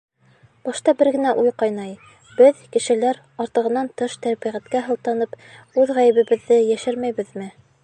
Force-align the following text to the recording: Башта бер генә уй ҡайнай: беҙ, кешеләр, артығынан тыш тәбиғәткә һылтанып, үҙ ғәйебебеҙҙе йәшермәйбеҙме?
Башта 0.67 0.93
бер 1.01 1.09
генә 1.15 1.33
уй 1.41 1.51
ҡайнай: 1.63 1.91
беҙ, 2.39 2.63
кешеләр, 2.77 3.21
артығынан 3.45 3.91
тыш 4.03 4.17
тәбиғәткә 4.25 4.83
һылтанып, 4.89 5.39
үҙ 5.83 5.97
ғәйебебеҙҙе 6.01 6.61
йәшермәйбеҙме? 6.67 7.51